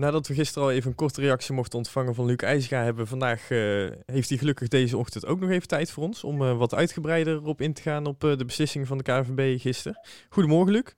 [0.00, 3.50] Nadat we gisteren al even een korte reactie mochten ontvangen van Luc IJsga, hebben vandaag,
[3.50, 6.74] uh, heeft hij gelukkig deze ochtend ook nog even tijd voor ons om uh, wat
[6.74, 10.00] uitgebreider op in te gaan op uh, de beslissing van de KNVB gisteren.
[10.28, 10.94] Goedemorgen Luc.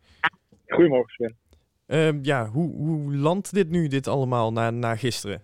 [0.67, 1.37] Goedemorgen Sven.
[1.87, 5.43] Ehm, ja, hoe, hoe landt dit nu, dit allemaal, na, na gisteren?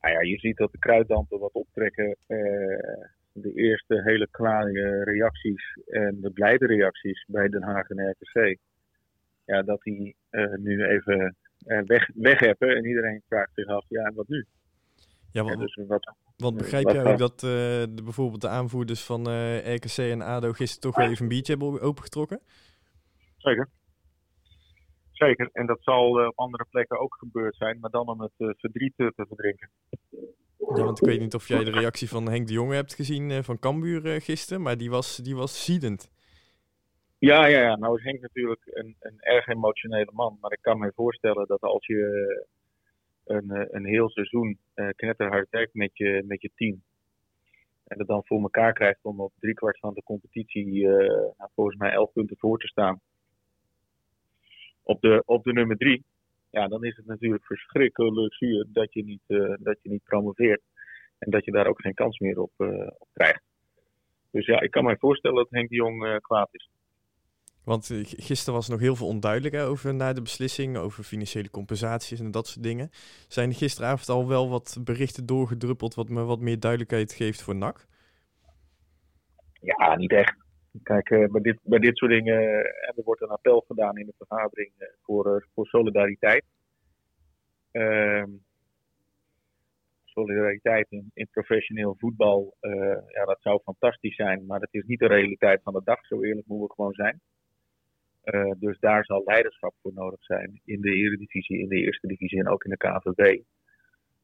[0.00, 2.16] Nou ja, je ziet dat de kruiddampen wat optrekken.
[3.32, 8.58] de eerste hele klare reacties en de blijde reacties bij Den Haag en RTC.
[9.44, 10.16] Ja, dat die
[10.56, 12.76] nu even weg, weg hebben.
[12.76, 14.46] En iedereen vraagt zich af, ja, wat nu?
[15.30, 19.28] Ja, wat, dus wat, wat begrijp jij ook dat uh, de, bijvoorbeeld de aanvoerders van
[19.30, 22.40] uh, RKC en ADO gisteren toch even een biertje hebben opengetrokken?
[23.36, 23.68] Zeker.
[25.12, 25.48] Zeker.
[25.52, 29.12] En dat zal op andere plekken ook gebeurd zijn, maar dan om het verdriet te
[29.14, 29.70] verdrinken.
[30.58, 33.44] Ja, want ik weet niet of jij de reactie van Henk de Jonge hebt gezien
[33.44, 36.10] van Cambuur gisteren, maar die was, die was ziedend.
[37.18, 40.38] Ja, ja, ja, nou is Henk natuurlijk een, een erg emotionele man.
[40.40, 42.46] Maar ik kan me voorstellen dat als je
[43.24, 46.82] een, eh, een heel seizoen uh, knetterhard werkt met je, met je team.
[47.86, 51.92] En het dan voor elkaar krijgt om op driekwart van de competitie nou, volgens mij
[51.92, 53.00] elf punten voor te staan.
[54.82, 56.04] Op de, op de nummer drie.
[56.50, 59.22] Ja, dan is het natuurlijk verschrikkelijk zuur dat je niet,
[59.58, 60.62] dat je niet promoveert.
[61.18, 62.52] En dat je daar ook geen kans meer op,
[62.98, 63.42] op krijgt.
[64.30, 66.68] Dus ja, ik kan me voorstellen dat Henk de Jong kwaad is.
[67.70, 72.20] Want eh, gisteren was nog heel veel onduidelijk over na de beslissing, over financiële compensaties
[72.20, 72.88] en dat soort dingen.
[73.28, 77.86] Zijn gisteravond al wel wat berichten doorgedruppeld wat me wat meer duidelijkheid geeft voor NAC?
[79.60, 80.36] Ja, niet echt.
[80.82, 84.06] Kijk, uh, bij, dit, bij dit soort dingen uh, er wordt een appel gedaan in
[84.06, 84.72] de vergadering
[85.02, 86.44] voor, voor solidariteit.
[87.70, 88.30] Ehm,
[90.04, 92.56] solidariteit in, in, professioneel voetbal,
[93.08, 96.22] ja, dat zou fantastisch zijn, maar dat is niet de realiteit van de dag, zo
[96.22, 97.20] eerlijk moeten we gewoon zijn.
[98.34, 102.38] Uh, dus daar zal leiderschap voor nodig zijn in de Eredivisie, in de Eerste Divisie
[102.38, 103.42] en ook in de KVB.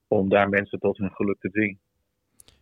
[0.08, 1.80] Om daar mensen tot hun geluk te dwingen.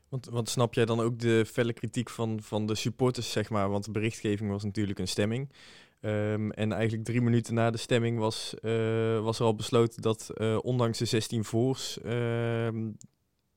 [0.08, 3.70] Want, want snap jij dan ook de felle kritiek van, van de supporters, zeg maar?
[3.70, 5.48] Want de berichtgeving was natuurlijk een stemming.
[6.00, 10.30] Um, en eigenlijk drie minuten na de stemming was, uh, was er al besloten dat
[10.34, 12.90] uh, ondanks de 16 voors ehm,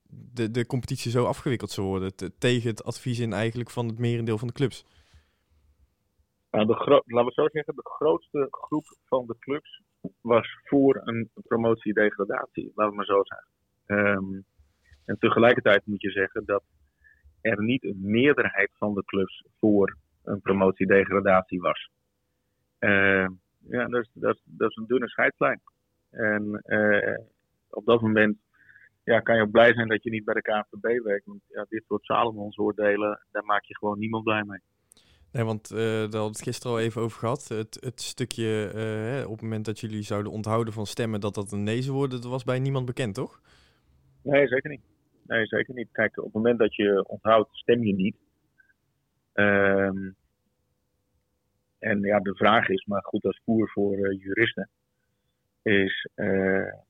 [0.10, 2.14] de, de competitie zo afgewikkeld zou worden.
[2.38, 4.86] tegen het advies in eigenlijk van het merendeel van de clubs.
[6.54, 9.82] Nou, de laten we zo zeggen, de grootste groep van de clubs
[10.22, 13.48] was voor een promotie-degradatie, laten we maar zo zeggen.
[13.86, 14.46] Um,
[15.06, 16.64] en tegelijkertijd moet je zeggen dat
[17.42, 21.90] er niet een meerderheid van de clubs voor een promotie-degradatie was.
[22.80, 23.28] Uh,
[23.60, 25.62] ja, dat is, dat, dat is een dunne scheidslijn.
[26.10, 27.18] En uh,
[27.70, 28.38] op dat moment
[29.04, 31.26] ja, kan je ook blij zijn dat je niet bij de KNVB werkt.
[31.26, 34.60] Want ja, dit soort Salomons oordelen, daar maak je gewoon niemand blij mee.
[35.34, 37.48] Nee, want uh, daar hadden we het gisteren al even over gehad.
[37.48, 41.52] Het, het stukje uh, op het moment dat jullie zouden onthouden van stemmen dat dat
[41.52, 43.42] een nee zou worden, dat was bij niemand bekend, toch?
[44.22, 44.82] Nee, zeker niet.
[45.26, 45.88] Nee, zeker niet.
[45.92, 48.16] Kijk, op het moment dat je onthoudt, stem je niet.
[49.34, 50.16] Um,
[51.80, 54.70] en ja, de vraag is, maar goed, als voer voor uh, juristen,
[55.62, 56.08] is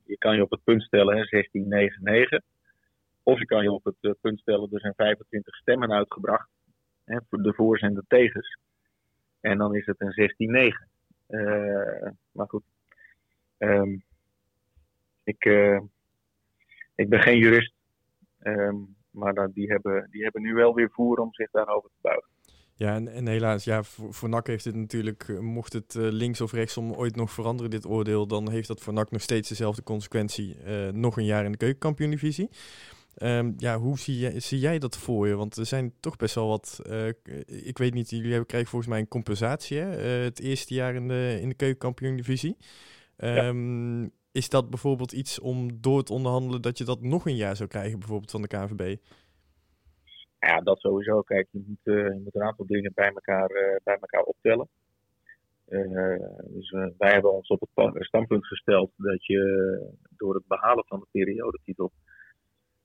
[0.04, 2.42] je kan je op het punt stellen 1699.
[3.24, 6.50] Of je kan je op het punt stellen, er zijn 25 stemmen uitgebracht
[7.06, 8.58] Hè, de voor's en de tegens.
[9.40, 10.92] En dan is het een 16-9.
[11.30, 12.64] Uh, maar goed.
[13.58, 14.04] Um,
[15.24, 15.80] ik, uh,
[16.96, 17.74] ik ben geen jurist.
[18.44, 22.30] Um, maar die, hebben, die hebben nu wel weer voer om zich daarover te buigen.
[22.76, 26.42] Ja, en, en helaas, ja, voor, voor NAC heeft het natuurlijk, eh, mocht het links
[26.42, 29.84] of rechtsom ooit nog veranderen, dit oordeel, dan heeft dat voor NAC nog steeds dezelfde
[29.84, 30.58] consequentie.
[30.92, 32.50] Nog een jaar in de keukenkampioen-divisie.
[33.18, 35.36] Um, ja, hoe zie jij, zie jij dat voor je?
[35.36, 36.82] Want er zijn toch best wel wat.
[36.88, 37.08] Uh,
[37.46, 39.78] ik weet niet, jullie hebben, krijgen volgens mij een compensatie.
[39.78, 39.98] Hè?
[39.98, 42.58] Uh, het eerste jaar in de, in de keukenkampioen-divisie.
[43.18, 44.10] Um, ja.
[44.32, 47.70] Is dat bijvoorbeeld iets om door te onderhandelen dat je dat nog een jaar zou
[47.70, 48.96] krijgen, bijvoorbeeld van de KNVB?
[50.40, 51.22] Ja, dat sowieso.
[51.22, 53.48] Kijk, je moet, uh, je moet een aantal dingen bij elkaar,
[53.84, 54.68] bij elkaar optellen.
[56.48, 59.42] dus wij hebben ons op het standpunt gesteld dat je
[60.18, 61.92] door het behalen van de periodetitel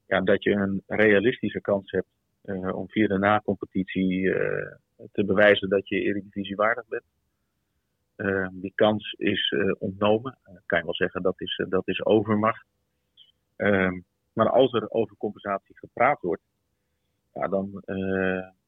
[0.09, 2.09] ja, dat je een realistische kans hebt
[2.45, 4.35] uh, om via de na-competitie uh,
[5.13, 7.05] te bewijzen dat je Eredivisie waardig bent.
[8.17, 10.39] Uh, die kans is ontnomen.
[10.67, 12.67] kan je wel zeggen dat is, dat is overmacht.
[13.57, 14.01] Ehm,
[14.33, 16.43] maar als er over compensatie gepraat wordt,
[17.35, 17.83] ja, dan,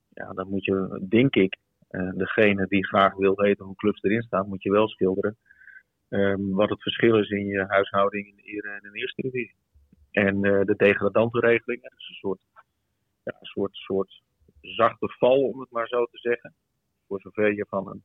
[0.09, 1.57] ja, dan moet je, denk ik,
[2.15, 5.37] degene die graag wil weten hoe clubs erin staan, moet je wel schilderen.
[6.09, 9.55] Um, wat het verschil is in je huishouding in in de eerste divisie.
[10.11, 12.41] En uh, de degradante regelingen, dus een soort,
[13.23, 14.23] ja, een soort, soort
[14.61, 16.55] zachte val, om het maar zo te zeggen.
[17.07, 18.03] Voor zover je van een,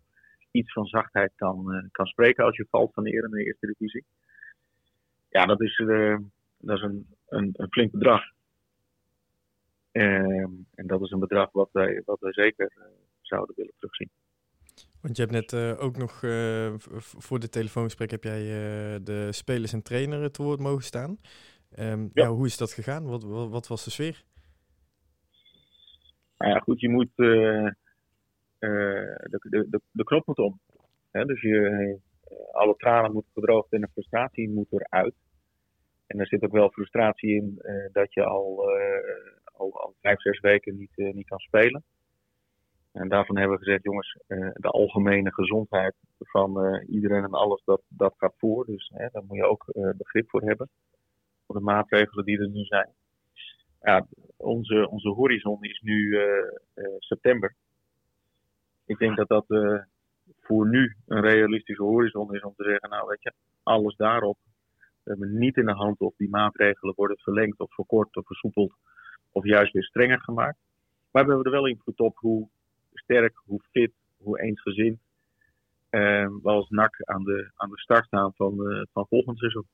[0.52, 3.68] iets van zachtheid kan, uh, kan spreken als je valt van de eerste, de eerste
[3.68, 4.06] divisie.
[5.30, 5.78] ja, dat is,
[6.57, 8.24] dat is een, een, een flink bedrag.
[9.92, 12.74] Ehm, en dat is een bedrag wat wij, wat wij zeker
[13.22, 14.10] zouden willen terugzien.
[15.02, 16.19] Want je hebt net ook nog
[16.98, 18.44] voor de telefoongesprek heb jij
[19.04, 21.18] de spelers en trainer te woord mogen staan.
[21.80, 22.24] Um, ja.
[22.24, 22.30] ja.
[22.30, 23.06] hoe is dat gegaan?
[23.06, 24.24] Wat, wat, wat, was de sfeer?
[26.38, 27.75] Nou ja, goed, je moet de,
[28.60, 30.60] de, de, de knop moet om.
[31.12, 31.25] Hè?
[31.25, 32.00] Dus je,
[32.51, 35.16] alle tranen moeten gedroogd en de frustratie moet eruit.
[36.07, 37.62] En er zit ook wel frustratie in
[37.92, 38.69] dat je al,
[39.44, 41.83] al, al vijf, zes weken niet, niet kan spelen.
[42.92, 44.19] En daarvan hebben we gezegd, jongens,
[44.54, 48.66] de algemene gezondheid van iedereen en alles, dat, dat gaat voor.
[48.66, 49.66] Dus hè, daar moet je ook
[49.98, 50.69] begrip voor hebben.
[51.45, 52.89] Voor de maatregelen die er nu zijn.
[53.81, 54.07] Ja,
[54.38, 56.18] onze, onze horizon is nu
[57.00, 57.56] september.
[58.86, 59.45] Ik denk dat dat
[60.39, 63.33] voor nu een realistische horizon is om te zeggen, nou weet je,
[63.63, 64.38] alles daarop.
[65.03, 68.74] We hebben niet in de hand of die maatregelen worden verlengd of verkort of versoepeld
[69.31, 70.57] of juist weer strenger gemaakt.
[71.12, 72.47] Maar we hebben er wel invloed op hoe
[72.94, 75.00] sterk, hoe fit, hoe eensgezind
[75.92, 79.68] uh, we als NAC aan de, aan de start staan van, uh, van volgend seizoen.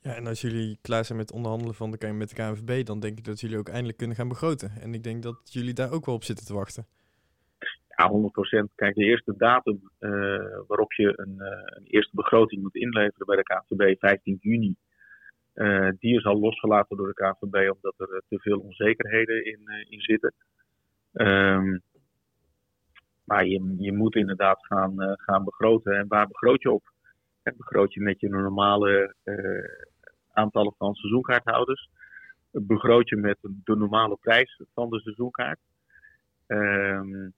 [0.00, 3.18] Ja, en als jullie klaar zijn met onderhandelen van de, met de KNVB, dan denk
[3.18, 4.70] ik dat jullie ook eindelijk kunnen gaan begroten.
[4.80, 6.86] En ik denk dat jullie daar ook wel op zitten te wachten.
[7.88, 8.74] Ja, 100%.
[8.74, 10.10] Kijk, de eerste datum uh,
[10.66, 14.76] waarop je een, uh, een, eerste begroting moet inleveren bij de KNVB, 15 juni,
[15.54, 20.00] uh, die is al losgelaten door de KNVB omdat er te veel onzekerheden in, in
[20.00, 20.34] zitten.
[21.12, 21.82] Um,
[23.24, 25.96] maar je, je moet inderdaad gaan, gaan begroten.
[25.96, 26.92] En waar begroot je op?
[27.42, 29.88] En begroot je met je normale uh,
[30.32, 31.88] aantallen van seizoenkaarthouders?
[32.50, 35.60] Begroot je met de normale prijs van de seizoenkaart?
[36.46, 37.32] Um,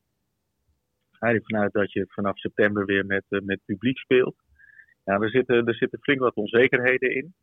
[1.11, 4.37] ga je ervan uit dat je vanaf september weer met, uh, met publiek speelt?
[5.05, 7.35] Ja, er zitten, er zitten flink wat onzekerheden in.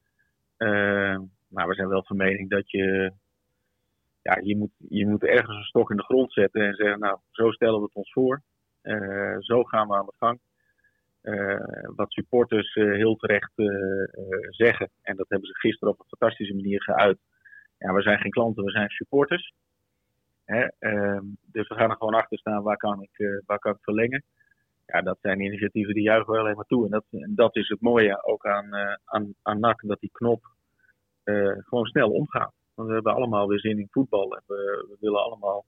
[0.58, 3.14] Uh, maar we zijn wel van mening dat je
[4.28, 7.20] ja, je, moet, je moet ergens een stok in de grond zetten en zeggen, nou,
[7.32, 8.42] zo stellen we het ons voor.
[8.84, 10.40] Uh, zo gaan we aan de gang.
[11.28, 11.60] Uh,
[11.96, 13.52] wat supporters uh, heel terecht
[14.50, 17.18] zeggen, en dat hebben ze gisteren op een fantastische manier geuit.
[17.78, 19.54] Ja, we zijn geen klanten, we zijn supporters.
[20.46, 20.68] Hè?
[20.80, 24.24] Ehm, dus we gaan er gewoon achter staan, waar kan ik, waar kan ik verlengen?
[24.86, 26.86] Ja, dat zijn initiatieven die juichen wel alleen maar toe.
[26.86, 28.76] En dat, en dat is het mooie ook aan,
[29.06, 30.46] aan, aan NAC, dat die knop
[31.70, 32.54] gewoon snel omgaat.
[32.78, 34.36] Want we hebben allemaal weer zin in voetbal.
[34.36, 35.66] En we, we willen allemaal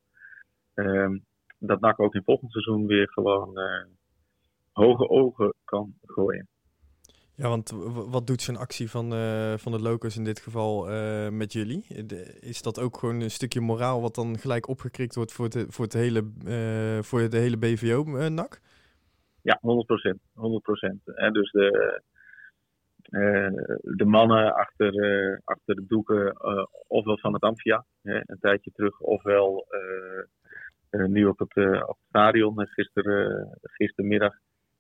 [0.76, 1.10] uh,
[1.60, 3.84] dat NAC ook in volgend seizoen weer gewoon uh,
[4.80, 6.48] hoge ogen kan gooien.
[7.40, 7.70] Ja, want
[8.10, 11.86] wat doet zo'n actie van, uh, van de Locos in dit geval uh, met jullie?
[12.40, 15.86] Is dat ook gewoon een stukje moraal wat dan gelijk opgekrikt wordt voor, het, voor,
[15.86, 18.60] het hele, uh, voor de hele BVO-NAC?
[19.42, 20.18] Ja, 100%.
[20.18, 21.14] 100%.
[21.16, 22.02] En dus de,
[23.02, 23.50] eh,
[23.82, 24.92] de mannen achter,
[25.44, 26.36] achter de doeken,
[26.88, 29.68] ofwel van het Amphia, een tijdje terug, ofwel
[30.90, 34.34] nu op het, op het stadion, gister, gistermiddag.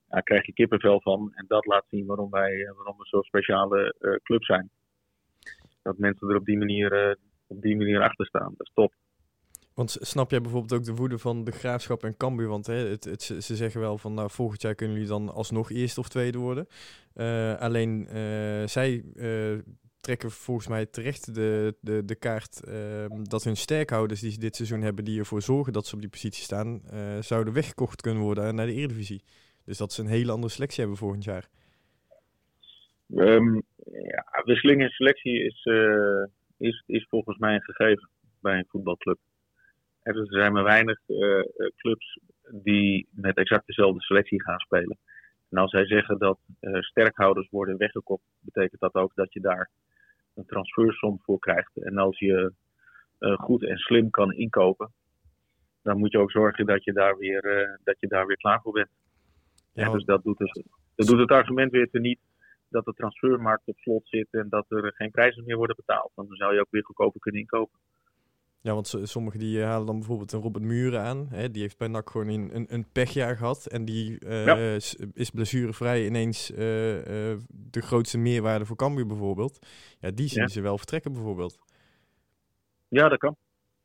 [0.09, 1.31] Daar krijg je kippenvel van.
[1.33, 4.69] En dat laat zien waarom wij waarom we zo'n speciale club zijn.
[5.81, 7.17] Dat mensen er op die manier,
[7.47, 8.53] op die manier achter staan.
[8.57, 8.93] Dat is top.
[9.73, 12.47] Want snap jij bijvoorbeeld ook de woede van de Graafschap en Cambuur?
[12.47, 15.99] Want hè, het, ze zeggen wel van nou, volgend jaar kunnen jullie dan alsnog eerste
[15.99, 16.67] of tweede worden.
[17.59, 18.07] Alleen
[18.69, 19.03] zij
[20.01, 24.55] trekken volgens mij terecht de, de, de kaart ehm, dat hun sterkhouders die ze dit
[24.55, 26.81] seizoen hebben, die ervoor zorgen dat ze op die positie staan,
[27.19, 29.23] zouden weggekocht kunnen worden naar de Eredivisie.
[29.69, 31.49] Dus dat ze een hele andere selectie hebben volgend jaar.
[33.15, 35.65] Um, ja, wisseling in selectie is,
[36.57, 38.09] is, is volgens mij een gegeven
[38.41, 39.17] bij een voetbalclub.
[40.01, 41.43] Er zijn maar weinig uh,
[41.75, 42.19] clubs
[42.51, 44.97] die met exact dezelfde selectie gaan spelen.
[45.49, 46.39] En als zij zeggen dat
[46.79, 49.69] sterkhouders worden weggekocht, betekent dat ook dat je daar
[50.35, 51.77] een transfersom voor krijgt.
[51.77, 52.53] En als je
[53.19, 54.91] goed en slim kan inkopen,
[55.81, 58.73] dan moet je ook zorgen dat je daar weer, dat je daar weer klaar voor
[58.73, 58.89] bent.
[59.73, 60.63] Ja, dus dat doet, dus,
[60.95, 62.19] dat doet het argument weer te niet
[62.69, 66.11] dat de transfermarkt op slot zit en dat er geen prijzen meer worden betaald.
[66.15, 67.79] Want dan zou je ook weer goedkoper kunnen inkopen.
[68.61, 71.27] Ja, want sommigen die eh, halen dan bijvoorbeeld een Robert Muren aan.
[71.29, 73.65] Hè, die heeft bij NAC gewoon een, een, een pechjaar gehad.
[73.65, 74.75] En die uh,
[75.13, 76.57] is blessurevrij ineens uh,
[77.47, 79.67] de grootste meerwaarde voor Cambuur bijvoorbeeld.
[79.99, 81.59] Ja, die zien ze wel vertrekken bijvoorbeeld.
[82.87, 83.35] Ja, dat kan.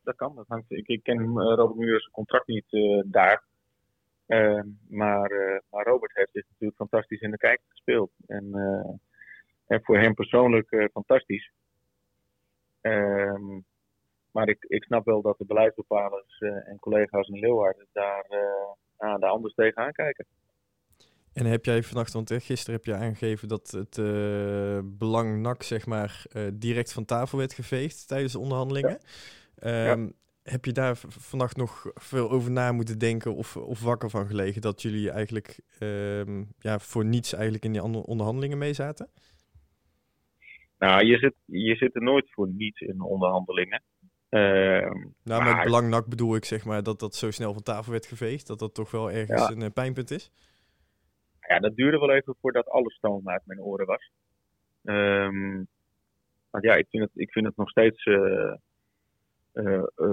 [0.02, 0.34] Dat kan.
[0.34, 2.66] Dat hangt, ik, ik ken Robert Muren's contract niet
[3.04, 3.42] daar.
[4.26, 5.30] Ehm, maar,
[5.70, 8.10] maar Robert heeft dit natuurlijk fantastisch in de kijk gespeeld.
[8.26, 8.52] En,
[9.66, 11.52] en voor hem persoonlijk fantastisch.
[12.80, 13.60] Ehm
[14.34, 18.26] maar ik, ik snap wel dat de beleidsbepalers en collega's in Leeuwarden daar,
[18.96, 20.26] daar anders tegenaan kijken.
[21.32, 23.94] En heb jij vannacht, want gisteren heb je aangegeven dat het
[24.98, 28.98] belang NAC zeg maar direct van tafel werd geveegd tijdens de onderhandelingen.
[29.56, 30.08] Ehm,
[30.44, 34.60] heb je daar vannacht nog veel over na moeten denken of, of wakker van gelegen
[34.60, 39.08] dat jullie eigenlijk ehm, ja, voor niets eigenlijk in die onderhandelingen mee zaten?
[40.78, 43.82] Nou, je zit, je zit er nooit voor niets in onderhandelingen.
[44.30, 44.40] Uh,
[45.22, 45.54] nou, maar...
[45.54, 48.58] met belangnak bedoel ik zeg maar dat dat zo snel van tafel werd geveegd, dat
[48.58, 50.32] dat toch wel ergens een uh, pijnpunt is?
[51.40, 54.10] Ja, dat duurde wel even voordat alle stoom uit mijn oren was.
[54.82, 55.68] Um,
[56.50, 58.54] want ja, ik vind het, ik vind het nog steeds uh,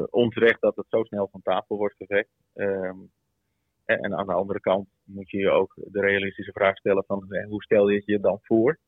[0.10, 2.30] onterecht dat het zo snel van tafel wordt geveegd.
[2.54, 3.12] Um,
[3.86, 7.64] en aan de andere kant moet je je ook de realistische vraag stellen van hoe
[7.64, 8.80] stel je het je dan voor?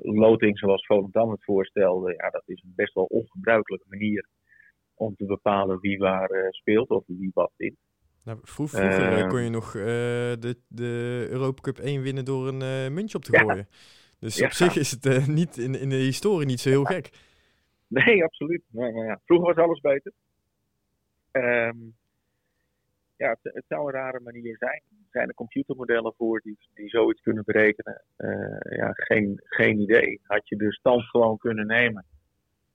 [0.00, 4.28] loting zoals Volendam het voorstelde, ja, dat is een best wel ongebruikelijke manier
[4.94, 7.76] om te bepalen wie waar uh, speelt of wie wat wint.
[8.24, 12.94] Nou, vroeger uh, kon je nog uh, de, de Europa Cup 1 winnen door een
[12.94, 13.68] muntje op te gooien.
[14.18, 17.10] Dus op zich is het niet in, in de historie niet zo heel gek.
[18.04, 18.62] Nee, absoluut.
[18.70, 19.20] Ja.
[19.24, 20.12] Vroeger was alles beter.
[21.32, 21.94] Um,
[23.16, 24.82] ja, het, zou een rare manier zijn.
[24.90, 28.02] Er zijn er computermodellen voor die, die zoiets kunnen berekenen?
[28.18, 30.20] Uh, ja, geen, geen idee.
[30.22, 32.04] Had je de stand gewoon kunnen nemen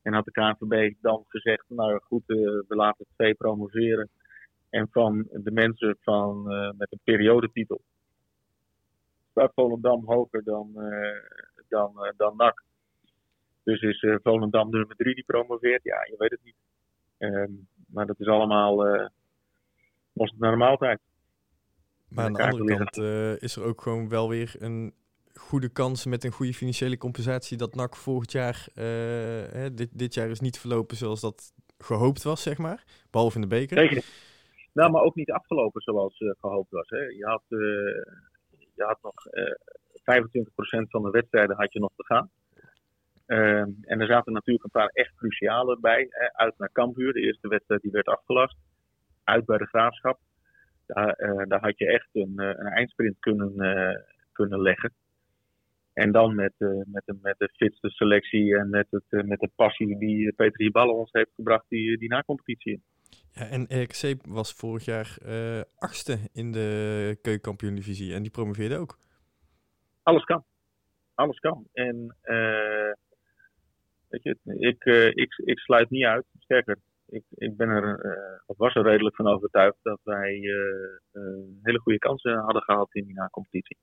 [0.01, 4.09] en had de KNVB dan gezegd, nou goed, uh, we laten twee promoveren.
[4.69, 7.81] En van de mensen van, uh, met een periodetitel
[9.31, 10.71] staat Volendam hoger dan,
[11.67, 12.63] dan, dan NAC.
[13.71, 15.83] Dus is Volendam nummer drie die promoveert?
[15.83, 16.55] Ja, je weet het niet.
[17.17, 17.51] Ehm,
[17.87, 18.75] maar dat is allemaal
[20.13, 20.99] was het naar de maaltijd.
[22.07, 24.93] Maar aan de andere kant uh, is er ook gewoon wel weer een
[25.33, 28.83] goede kans met een goede financiële compensatie dat NAC volgend jaar, uh,
[29.51, 32.83] hè, dit, dit jaar is niet verlopen zoals dat gehoopt was, zeg maar.
[33.11, 33.77] Behalve in de beker.
[33.77, 34.03] Zeker.
[34.73, 36.89] Nou, maar ook niet afgelopen zoals uh, gehoopt was.
[36.89, 36.97] Hè.
[36.97, 37.43] Je, had,
[38.75, 39.13] je had nog
[40.83, 42.29] 25% van de wedstrijden had je nog te gaan.
[43.31, 46.07] Ehm, en er zaten natuurlijk een paar echt cruciale bij.
[46.31, 48.57] Uit naar Cambuur, de eerste wedstrijd die werd afgelast
[49.23, 50.19] uit bij de graafschap.
[50.85, 53.95] Daar, uh, daar had je echt een, uh, een eindsprint kunnen, uh,
[54.31, 54.93] kunnen leggen.
[55.93, 56.53] En dan met,
[56.85, 60.91] met, de, met de fitste selectie en met, het, met de passie die Peter Hiballa
[60.91, 62.83] ons heeft gebracht, die, die na-competitie in.
[63.31, 65.17] Ja, en RKC was vorig jaar
[65.77, 68.97] achtste in de keukenkampioen-divisie en die promoveerde ook.
[70.03, 70.43] Alles kan.
[71.13, 71.67] Alles kan.
[71.73, 72.15] En
[74.11, 74.83] weet je, ik,
[75.15, 76.25] ik, ik sluit niet uit.
[76.39, 76.77] Sterker,
[77.07, 81.23] ik, ik ben er, uh, of was er redelijk van overtuigd dat wij uh,
[81.61, 83.77] hele goede kansen hadden gehad in die na-competitie.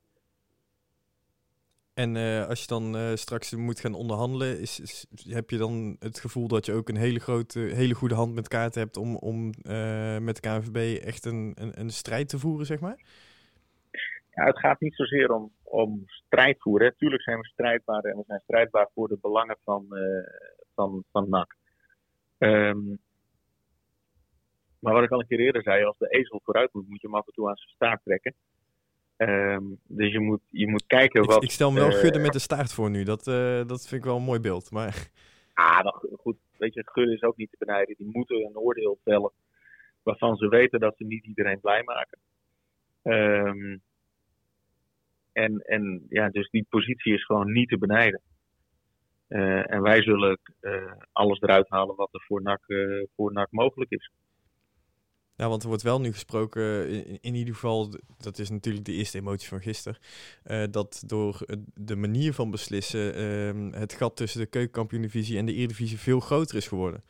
[1.94, 2.16] En
[2.46, 6.66] als je dan straks moet gaan onderhandelen, is, is, heb je dan het gevoel dat
[6.66, 9.44] je ook een hele grote, hele goede hand met kaarten hebt om, om
[10.24, 12.96] met de KNVB echt een, een, een, strijd te voeren, zeg maar?
[14.34, 16.96] Ja, het gaat niet zozeer om, om strijd voeren.
[16.96, 19.86] Tuurlijk zijn we strijdbaar en we zijn strijdbaar voor de belangen van,
[20.74, 21.56] van, van NAC.
[22.38, 22.98] Um,
[24.78, 27.06] maar wat ik al een keer eerder zei, als de ezel vooruit moet, moet je
[27.06, 28.34] hem af en toe aan zijn staart trekken.
[29.16, 31.42] Um, dus je moet, je moet kijken wat...
[31.42, 33.02] Ik, stel me wel uh, Gudde met de staart voor nu.
[33.02, 34.70] Dat, uh, dat vind ik wel een mooi beeld.
[34.70, 35.10] Maar...
[35.54, 35.86] Ah,
[36.18, 36.36] goed.
[36.56, 37.94] Weet je, Gudde is ook niet te benijden.
[37.98, 39.32] Die moeten een oordeel vellen
[40.02, 42.18] waarvan ze weten dat ze niet iedereen blij maken.
[43.02, 43.82] Um,
[45.38, 48.20] en, en ja, dus die positie is gewoon niet te benijden.
[49.28, 50.38] Uh, en wij zullen
[51.12, 52.64] alles eruit halen wat er voor NAC,
[53.16, 54.10] voor NAC mogelijk is.
[55.36, 58.92] Ja, want er wordt wel nu gesproken, in, in, ieder geval, dat is natuurlijk de
[58.92, 59.98] eerste emotie van gisteren,
[60.70, 61.40] dat door
[61.74, 66.56] de manier van beslissen uh, het gat tussen de keukenkampioen-divisie en de Eredivisie veel groter
[66.56, 67.02] is geworden.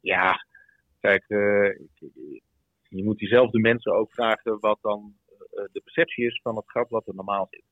[0.00, 0.46] Ja,
[1.00, 1.24] kijk,
[2.88, 5.25] je moet diezelfde mensen ook vragen wat dan eh,
[5.72, 7.64] de perceptie is van het gat wat er normaal zit.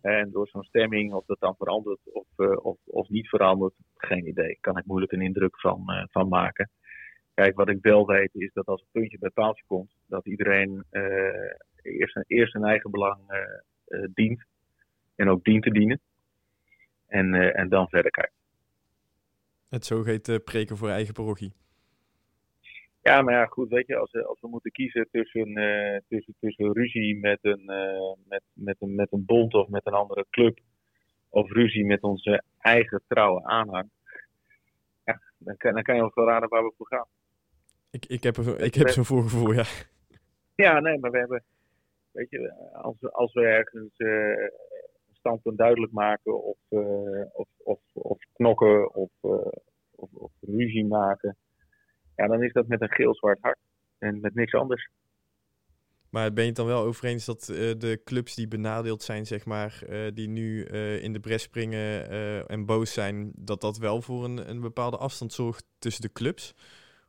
[0.00, 4.28] En door zo'n stemming, of dat dan verandert of, uh, of, of niet verandert, geen
[4.28, 4.58] idee.
[4.60, 6.70] Kan ik moeilijk een indruk van, uh, van maken.
[7.34, 10.84] Kijk, wat ik wel weet is dat als een puntje bij paaltje komt, dat iedereen
[10.90, 13.20] uh, eerst, eerst zijn eigen belang
[14.14, 14.44] dient.
[15.14, 16.00] En ook dient te dienen.
[17.06, 18.34] En, en dan verder kijkt.
[19.68, 21.52] Het zogeheten preken voor eigen parochie.
[23.06, 26.72] Ja, maar ja, goed, weet je, als, als we moeten kiezen tussen, uh, tussen, tussen
[26.72, 30.58] ruzie met een, uh, met, met, een, met een bond of met een andere club,
[31.28, 33.90] of ruzie met onze eigen trouwe aanhang,
[35.04, 37.06] ja, dan, kan, dan kan je wel raden waar we voor gaan.
[37.90, 39.64] Ik, ik heb, ik heb zo'n voorgevoel, ja.
[40.54, 41.42] Ja, nee, maar we hebben,
[42.12, 44.28] weet je, als, als we ergens uh,
[45.08, 46.58] een standpunt duidelijk maken of,
[47.32, 51.36] of, of, of knokken of, of, of ruzie maken
[52.16, 53.58] ja, dan is dat met een geel-zwart hart.
[53.98, 54.88] En met niks anders.
[56.10, 59.26] Maar ben je het dan wel over eens dat uh, de clubs die benadeeld zijn,
[59.26, 62.08] zeg maar, uh, die nu uh, in de bres springen
[62.48, 66.54] en boos zijn, dat dat wel voor een, een bepaalde afstand zorgt tussen de clubs?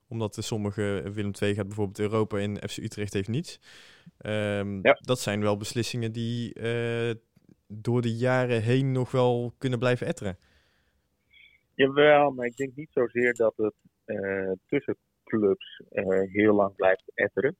[0.07, 3.59] Omdat de sommige, Willem II gaat bijvoorbeeld Europa in FC Utrecht heeft niets.
[4.21, 4.99] Um, ja.
[5.01, 6.53] Dat zijn wel beslissingen die
[7.67, 10.37] door de jaren heen nog wel kunnen blijven etteren.
[11.73, 13.73] Jawel, maar ik denk niet zozeer dat het
[14.67, 15.81] tussen clubs
[16.31, 17.55] heel lang blijft etteren.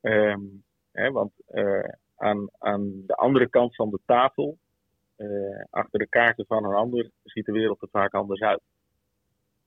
[0.00, 4.58] Um, hè, want uh, aan, aan de andere kant van de tafel,
[5.70, 8.60] achter de kaarten van een ander, ziet de wereld er vaak anders uit.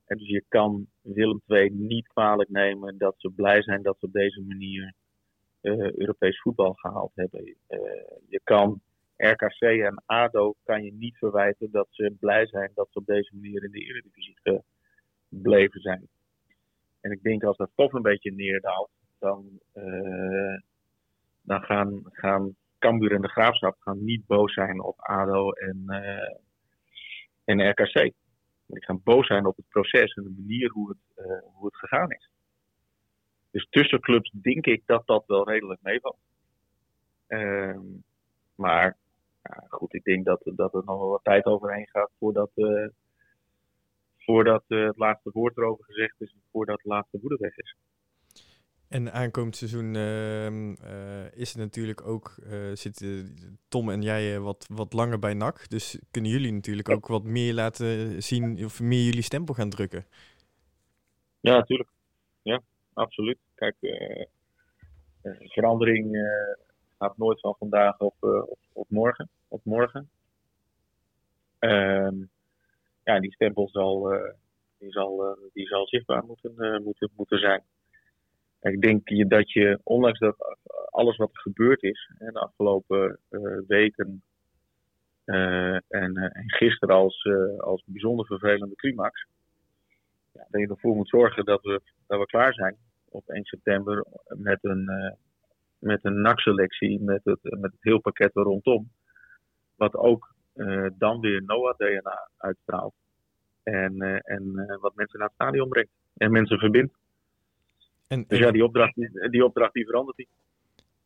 [0.05, 4.05] En dus je kan Willem II niet kwalijk nemen dat ze blij zijn dat ze
[4.05, 4.93] op deze manier
[5.61, 7.55] uh, Europees voetbal gehaald hebben.
[8.27, 8.81] je kan
[9.17, 13.35] RKC en ADO kan je niet verwijten dat ze blij zijn dat ze op deze
[13.35, 14.37] manier in de Eredivisie
[15.29, 16.07] gebleven zijn.
[17.01, 18.89] En ik denk als dat toch een beetje neerdaalt,
[19.19, 20.59] dan, uh,
[21.41, 26.35] dan gaan, gaan Cambuur en de Graafschap gaan niet boos zijn op ADO en, uh,
[27.43, 28.13] en RKC.
[28.65, 31.75] Die gaan boos zijn op het proces en de manier hoe het, uh, hoe het
[31.75, 32.29] gegaan is.
[33.51, 36.17] Dus tussen clubs denk ik dat dat wel redelijk meevalt.
[37.27, 37.79] Uh,
[38.55, 38.97] maar
[39.43, 42.49] ja, goed, ik denk dat, dat er nog wel wat tijd overheen gaat voordat,
[44.25, 47.75] voordat uh, het laatste woord erover gezegd is voordat de laatste woede weg is.
[48.87, 53.35] En aankomend seizoen uh, uh, is het natuurlijk ook, uh, zitten
[53.67, 55.69] Tom en jij wat, wat langer bij NAC.
[55.69, 60.05] Dus kunnen jullie natuurlijk ook wat meer laten zien of meer jullie stempel gaan drukken.
[61.39, 61.89] Ja, natuurlijk.
[62.41, 62.61] Ja,
[62.93, 63.37] absoluut.
[63.55, 63.75] Kijk,
[65.39, 66.17] verandering
[66.99, 69.29] gaat nooit van vandaag op, op, op morgen.
[69.47, 70.09] Op morgen.
[71.59, 72.15] Ehm,
[73.05, 74.19] ja, die stempel zal,
[74.77, 77.63] die zal, die zal zichtbaar moeten, moeten, moeten zijn.
[78.61, 80.35] Ik denk dat je, ondanks dat
[80.95, 84.23] alles wat er gebeurd is in de afgelopen uh, weken
[85.25, 89.25] uh, en, uh, en, gisteren als, als bijzonder vervelende climax,
[90.33, 92.77] ja, dat je ervoor moet zorgen dat we, dat we klaar zijn
[93.09, 95.15] op 1 september met een,
[95.79, 98.91] met een NAC-selectie, met het, met het heel pakket er rondom.
[99.75, 100.34] Wat ook
[100.97, 102.93] dan weer NOAH-DNA uitstraalt.
[103.63, 105.91] En, en wat mensen naar het stadion brengt.
[106.17, 106.93] En mensen verbindt.
[108.07, 108.93] En, dus ja, die opdracht,
[109.31, 110.29] die opdracht die verandert niet.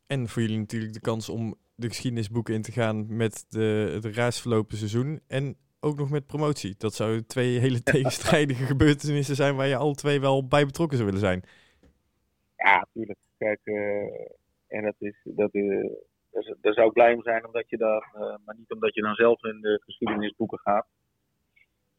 [0.08, 4.16] En voor jullie natuurlijk de kans om de geschiedenisboeken in te gaan met de, het
[4.16, 5.20] raadsverlopen seizoen.
[5.28, 6.76] En ook nog met promotie.
[6.78, 11.10] Dat zouden twee hele tegenstrijdige gebeurtenissen zijn waar je alle twee wel bij betrokken zou
[11.10, 11.44] willen zijn.
[12.58, 13.20] Ja, natuurlijk.
[13.38, 14.04] Kijk, uh,
[14.68, 15.90] en dat is, dat, uh,
[16.62, 19.16] daar zou ik blij om zijn omdat je daar, uh, maar niet omdat je dan
[19.16, 20.88] zelf in de geschiedenisboeken gaat.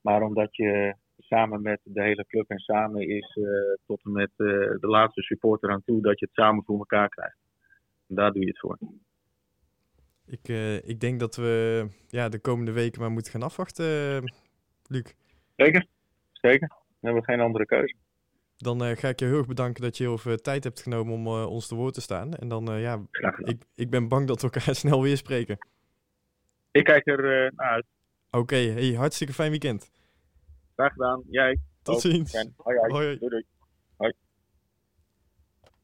[0.00, 3.46] Maar omdat je samen met de hele club en samen is uh,
[3.86, 4.46] tot en met uh,
[4.80, 7.38] de laatste supporter aan toe dat je het samen voor elkaar krijgt.
[8.08, 8.78] En daar doe je het voor.
[10.26, 13.84] Ik, uh, ik denk dat we ja, de komende weken maar moeten gaan afwachten,
[14.86, 15.14] Luc.
[15.56, 15.86] Zeker,
[16.32, 16.68] zeker.
[16.68, 17.94] We hebben geen andere keuze.
[18.62, 21.26] Dan ga ik je heel erg bedanken dat je heel veel tijd hebt genomen om
[21.26, 22.34] ons te woord te staan.
[22.34, 23.00] En dan, ja,
[23.38, 25.58] ik, ik ben bang dat we elkaar snel weer spreken.
[26.70, 27.86] Ik kijk er naar uit.
[28.30, 29.90] Oké, okay, hey, hartstikke fijn weekend.
[30.76, 31.22] Graag gedaan.
[31.30, 31.58] Jij.
[31.82, 32.32] Tot ziens.
[32.32, 32.92] Hoi, hoi.
[32.92, 33.18] hoi, hoi.
[33.18, 33.44] Doei, doei.